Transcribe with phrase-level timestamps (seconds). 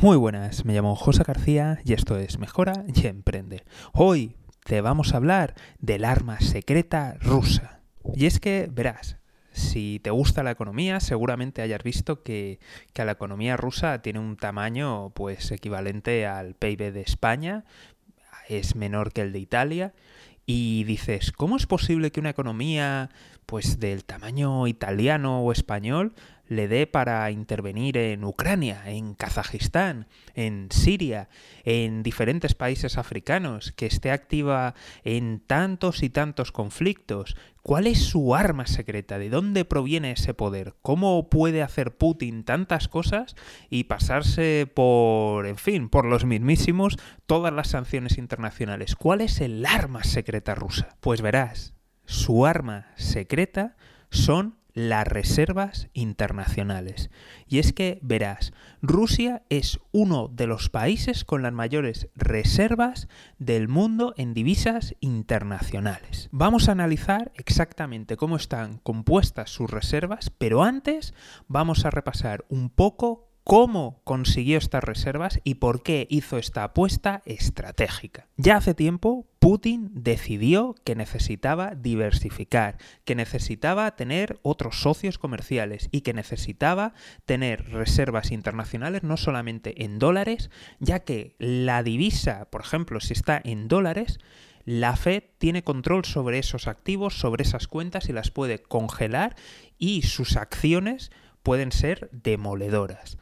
[0.00, 3.64] Muy buenas, me llamo José García y esto es Mejora y Emprende.
[3.92, 4.34] Hoy
[4.64, 7.82] te vamos a hablar del arma secreta rusa.
[8.14, 9.18] Y es que, verás,
[9.52, 12.60] si te gusta la economía, seguramente hayas visto que,
[12.94, 17.66] que, la economía rusa tiene un tamaño pues equivalente al PIB de España,
[18.48, 19.92] es menor que el de Italia.
[20.46, 23.10] Y dices, ¿cómo es posible que una economía
[23.44, 26.14] pues del tamaño italiano o español
[26.50, 31.28] le dé para intervenir en Ucrania, en Kazajistán, en Siria,
[31.62, 34.74] en diferentes países africanos, que esté activa
[35.04, 37.36] en tantos y tantos conflictos.
[37.62, 39.20] ¿Cuál es su arma secreta?
[39.20, 40.74] ¿De dónde proviene ese poder?
[40.82, 43.36] ¿Cómo puede hacer Putin tantas cosas
[43.68, 46.96] y pasarse por, en fin, por los mismísimos
[47.26, 48.96] todas las sanciones internacionales?
[48.96, 50.96] ¿Cuál es el arma secreta rusa?
[50.98, 51.74] Pues verás,
[52.06, 53.76] su arma secreta
[54.10, 57.10] son las reservas internacionales.
[57.46, 58.52] Y es que, verás,
[58.82, 66.28] Rusia es uno de los países con las mayores reservas del mundo en divisas internacionales.
[66.32, 71.14] Vamos a analizar exactamente cómo están compuestas sus reservas, pero antes
[71.48, 77.20] vamos a repasar un poco cómo consiguió estas reservas y por qué hizo esta apuesta
[77.24, 78.28] estratégica.
[78.36, 86.02] Ya hace tiempo, Putin decidió que necesitaba diversificar, que necesitaba tener otros socios comerciales y
[86.02, 93.00] que necesitaba tener reservas internacionales no solamente en dólares, ya que la divisa, por ejemplo,
[93.00, 94.20] si está en dólares,
[94.64, 99.34] la Fed tiene control sobre esos activos, sobre esas cuentas y las puede congelar
[99.76, 101.10] y sus acciones
[101.42, 103.18] pueden ser demoledoras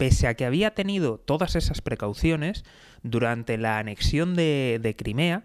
[0.00, 2.64] pese a que había tenido todas esas precauciones,
[3.02, 5.44] durante la anexión de, Crimea,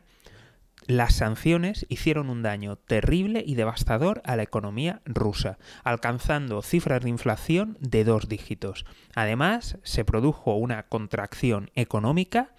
[0.87, 7.09] las sanciones hicieron un daño terrible y devastador a la economía rusa, alcanzando cifras de
[7.09, 8.85] inflación de dos dígitos.
[9.13, 12.51] Además, se produjo una contracción económica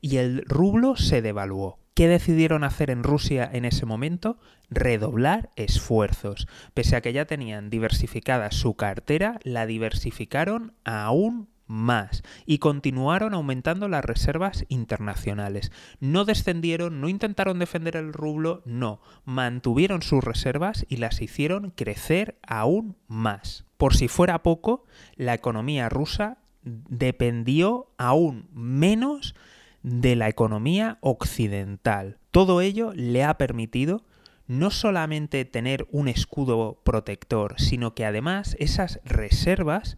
[0.00, 1.81] y el rublo se devaluó.
[1.94, 4.38] ¿Qué decidieron hacer en Rusia en ese momento?
[4.70, 6.48] Redoblar esfuerzos.
[6.72, 13.88] Pese a que ya tenían diversificada su cartera, la diversificaron aún más y continuaron aumentando
[13.88, 15.70] las reservas internacionales.
[16.00, 22.38] No descendieron, no intentaron defender el rublo, no, mantuvieron sus reservas y las hicieron crecer
[22.46, 23.64] aún más.
[23.76, 24.84] Por si fuera poco,
[25.16, 29.34] la economía rusa dependió aún menos
[29.82, 32.18] de la economía occidental.
[32.30, 34.04] Todo ello le ha permitido
[34.46, 39.96] no solamente tener un escudo protector, sino que además esas reservas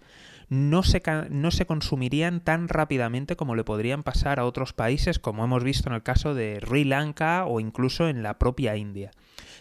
[0.49, 5.45] no se, no se, consumirían tan rápidamente como le podrían pasar a otros países, como
[5.45, 9.11] hemos visto en el caso de Sri Lanka o incluso en la propia India.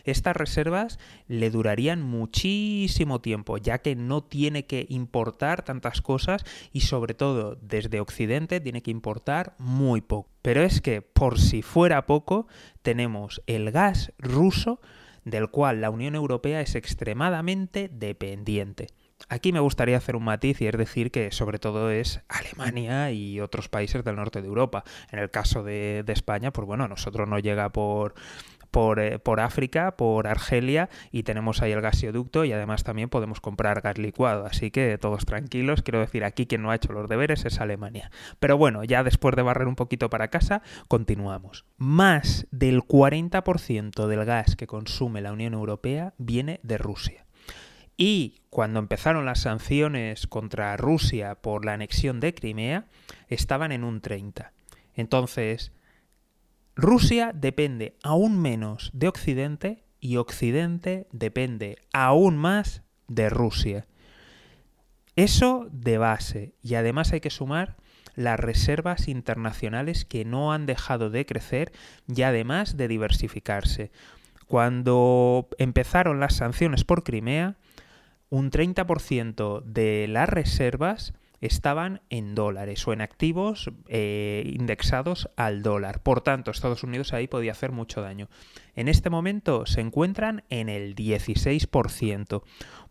[0.03, 6.81] Estas reservas le durarían muchísimo tiempo, ya que no tiene que importar tantas cosas y
[6.81, 10.30] sobre todo desde Occidente tiene que importar muy poco.
[10.41, 12.47] Pero es que por si fuera poco,
[12.81, 14.81] tenemos el gas ruso
[15.24, 18.88] del cual la Unión Europea es extremadamente dependiente.
[19.30, 23.40] Aquí me gustaría hacer un matiz y es decir que sobre todo es Alemania y
[23.40, 24.84] otros países del norte de Europa.
[25.12, 28.16] En el caso de, de España, pues bueno, nosotros no llega por,
[28.73, 33.39] por, eh, por, África, por Argelia y tenemos ahí el gasoducto y además también podemos
[33.39, 34.47] comprar gas licuado.
[34.47, 38.09] Así que todos tranquilos, quiero decir, aquí quien no ha hecho los deberes es Alemania.
[38.39, 41.66] Pero bueno, ya después de barrer un poquito para casa, continuamos.
[41.78, 47.28] Más del 40% del gas que consume la Unión Europea viene de Rusia.
[47.95, 52.88] Y cuando empezaron las sanciones contra Rusia por la anexión de Crimea,
[53.28, 54.51] estaban en un 30.
[54.95, 55.72] Entonces,
[56.75, 63.85] Rusia depende aún menos de Occidente y Occidente depende aún más de Rusia.
[65.16, 66.56] Eso de base.
[66.61, 67.78] Y además hay que sumar
[68.16, 71.72] las reservas internacionales que no han dejado de crecer
[72.07, 73.91] y además de diversificarse.
[74.47, 77.55] Cuando empezaron las sanciones por Crimea,
[78.29, 81.13] un 30% de las reservas
[81.46, 86.02] estaban en dólares o en activos eh, indexados al dólar.
[86.02, 88.29] Por tanto, Estados Unidos ahí podía hacer mucho daño.
[88.76, 92.44] En este momento se encuentran en el 16%.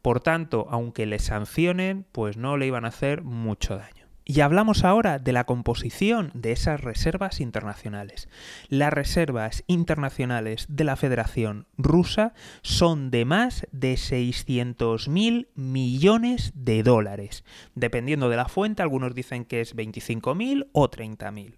[0.03, 4.01] Por tanto, aunque le sancionen, pues no le iban a hacer mucho daño.
[4.25, 8.29] Y hablamos ahora de la composición de esas reservas internacionales.
[8.69, 12.33] Las reservas internacionales de la Federación Rusa
[12.63, 17.45] son de más de 600.000 millones de dólares.
[17.75, 21.57] Dependiendo de la fuente, algunos dicen que es 25.000 o 30.000.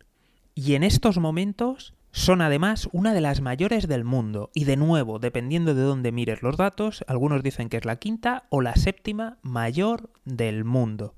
[0.55, 5.19] Y en estos momentos son además una de las mayores del mundo y de nuevo,
[5.19, 9.39] dependiendo de dónde mires los datos, algunos dicen que es la quinta o la séptima
[9.43, 11.15] mayor del mundo.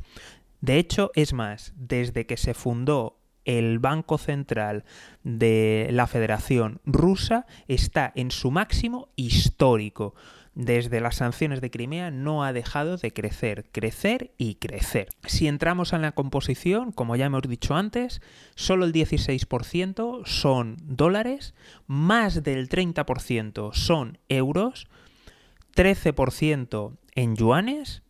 [0.66, 4.84] De hecho, es más, desde que se fundó el Banco Central
[5.22, 10.16] de la Federación Rusa está en su máximo histórico
[10.56, 15.10] desde las sanciones de Crimea no ha dejado de crecer, crecer y crecer.
[15.24, 18.20] Si entramos en la composición, como ya hemos dicho antes,
[18.56, 21.54] solo el 16% son dólares,
[21.86, 24.88] más del 30% son euros,
[25.76, 28.02] 13% en yuanes,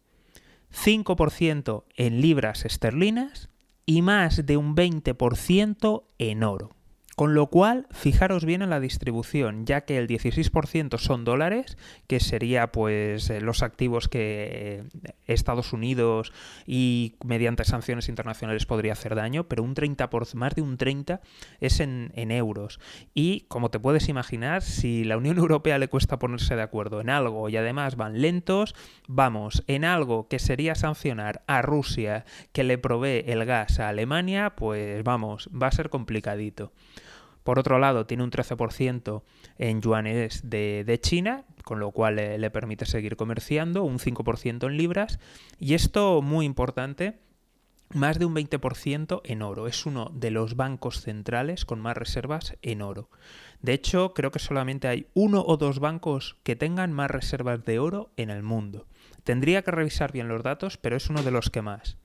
[0.72, 3.48] 5% en libras esterlinas
[3.86, 6.76] y más de un 20% en oro.
[7.16, 12.20] Con lo cual, fijaros bien en la distribución, ya que el 16% son dólares, que
[12.20, 16.32] sería pues eh, los activos que eh, Estados Unidos
[16.66, 21.20] y mediante sanciones internacionales podría hacer daño, pero un 30 por, más de un 30
[21.60, 22.80] es en, en euros.
[23.14, 27.10] Y como te puedes imaginar, si la Unión Europea le cuesta ponerse de acuerdo en
[27.10, 28.74] algo y además van lentos,
[29.08, 34.54] vamos, en algo que sería sancionar a Rusia que le provee el gas a Alemania,
[34.56, 36.72] pues vamos, va a ser complicadito.
[37.46, 39.22] Por otro lado, tiene un 13%
[39.58, 45.20] en yuanes de, China, con lo cual le, permite seguir comerciando, un 5% en libras.
[45.60, 47.20] Y esto, muy importante,
[47.94, 49.68] más de un 20% en oro.
[49.68, 53.10] Es uno de los bancos centrales con más reservas en oro.
[53.62, 57.78] De hecho, creo que solamente hay uno o dos bancos que tengan más reservas de
[57.78, 58.88] oro en el mundo.
[59.22, 61.96] Tendría que revisar bien los datos, pero es uno de los que más.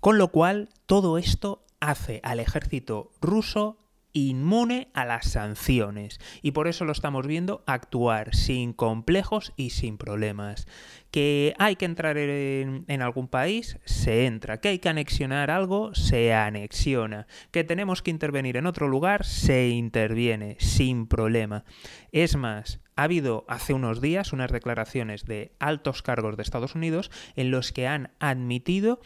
[0.00, 3.76] Con lo cual, todo esto hace al ejército ruso
[4.12, 9.98] inmune a las sanciones y por eso lo estamos viendo actuar sin complejos y sin
[9.98, 10.66] problemas.
[11.10, 14.60] Que hay que entrar en, algún país, se entra.
[14.60, 17.26] Que hay que anexionar algo, se anexiona.
[17.50, 21.64] Que tenemos que intervenir en otro lugar, se interviene sin problema.
[22.12, 27.10] Es más, ha habido hace unos días unas declaraciones de altos cargos de Estados Unidos
[27.34, 29.00] en los que han admitido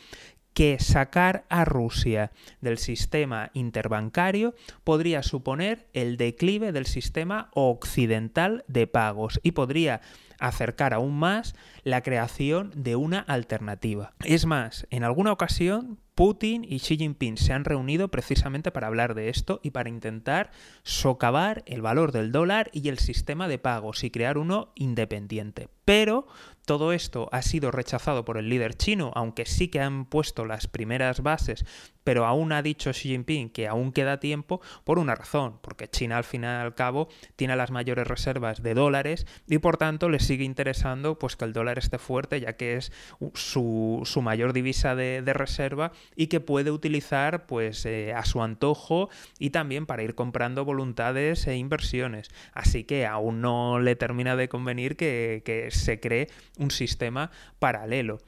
[0.55, 2.31] que sacar a Rusia
[2.61, 4.55] del sistema interbancario
[4.85, 10.01] podría suponer el declive del sistema occidental de pagos y podría
[10.39, 11.55] acercar aún más
[11.85, 14.15] la creación de una alternativa.
[14.25, 19.15] Es más, en alguna ocasión Putin y Xi Jinping se han reunido precisamente para hablar
[19.15, 20.53] de esto y para intentar
[20.85, 25.69] socavar el valor del dólar y el sistema de pagos y crear uno independiente.
[25.85, 26.27] Pero
[26.65, 30.67] todo esto ha sido rechazado por el líder chino, aunque sí que han puesto las
[30.67, 31.67] primeras bases,
[32.05, 36.17] pero aún ha dicho Xi Jinping que aún queda tiempo por una razón, porque China
[36.17, 40.21] al fin y al cabo tiene las mayores reservas de dólares y por tanto le
[40.21, 42.93] sigue interesando pues que el dólar esté fuerte ya que es
[43.35, 49.51] su, mayor divisa de, reserva y que puede utilizar pues eh, a su antojo y
[49.51, 52.31] también para ir comprando voluntades e inversiones.
[52.53, 56.29] Así que aún no le termina de convenir que, que se cree
[56.59, 58.21] un sistema paralelo.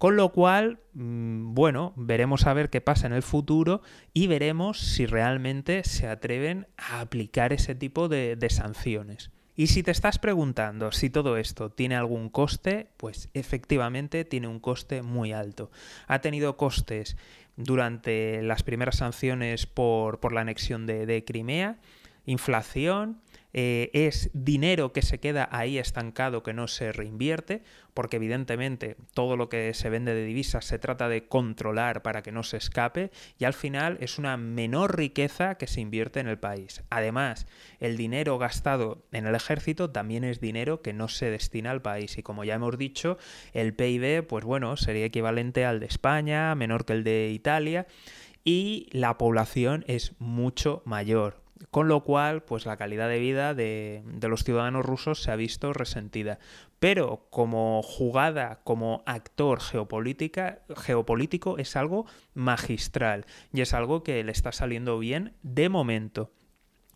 [0.00, 3.82] Con lo cual, mm, bueno, veremos a ver qué pasa en el futuro
[4.14, 9.30] y veremos si realmente se atreven a aplicar ese tipo de, sanciones.
[9.60, 14.58] Y si te estás preguntando si todo esto tiene algún coste, pues efectivamente tiene un
[14.58, 15.70] coste muy alto.
[16.06, 17.18] Ha tenido costes
[17.58, 21.76] durante las primeras sanciones por, la anexión de Crimea,
[22.24, 23.20] inflación,
[23.52, 27.62] eh, es dinero que se queda ahí estancado, que no se reinvierte,
[27.94, 32.32] porque evidentemente todo lo que se vende de divisas se trata de controlar para que
[32.32, 36.38] no se escape y al final es una menor riqueza que se invierte en el
[36.38, 36.82] país.
[36.90, 37.46] Además,
[37.80, 42.16] el dinero gastado en el ejército también es dinero que no se destina al país
[42.18, 43.18] y como ya hemos dicho,
[43.52, 47.86] el PIB, pues bueno, sería equivalente al de España, menor que el de Italia
[48.44, 51.49] y la población es mucho mayor.
[51.70, 55.72] Con lo cual, pues la calidad de vida de, los ciudadanos rusos se ha visto
[55.72, 56.38] resentida.
[56.78, 64.32] Pero como jugada, como actor geopolítica, geopolítico, es algo magistral y es algo que le
[64.32, 66.32] está saliendo bien de momento.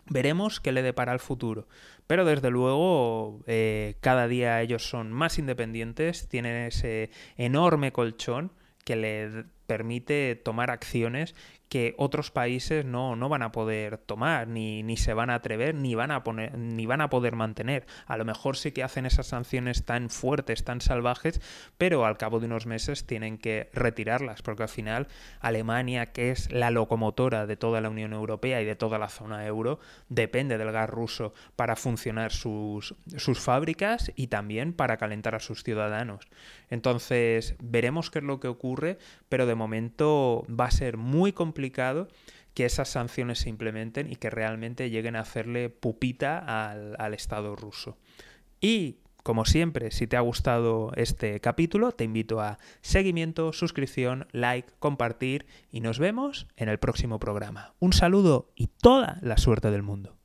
[0.06, 1.68] Veremos qué le depara el futuro.
[2.06, 8.52] Pero desde luego, eh, cada día ellos son más independientes, tienen ese enorme colchón
[8.85, 11.35] que le permite tomar acciones
[11.75, 15.75] que otros países no, no van a poder tomar, ni, ni, se van a atrever,
[15.75, 17.85] ni van a, poner, ni van a poder mantener.
[18.07, 21.40] A lo mejor sí que hacen esas sanciones tan fuertes, tan salvajes,
[21.76, 25.09] pero al cabo de unos meses tienen que retirarlas, porque al final
[25.40, 29.45] Alemania, que es la locomotora de toda la Unión Europea y de toda la zona
[29.45, 35.40] euro, depende del gas ruso para funcionar sus, sus fábricas y también para calentar a
[35.40, 36.28] sus ciudadanos.
[36.71, 41.63] Entonces, veremos qué es lo que ocurre, pero de momento va a ser muy complicado
[41.73, 47.99] que esas sanciones se implementen y que realmente lleguen a hacerle pupita al, Estado ruso.
[48.61, 54.71] Y Como siempre, si te ha gustado este capítulo, te invito a seguimiento, suscripción, like,
[54.78, 57.73] compartir y nos vemos en el próximo programa.
[57.80, 60.18] Un saludo y toda la suerte del mundo.